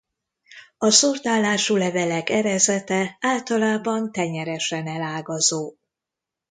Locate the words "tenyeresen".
4.11-4.87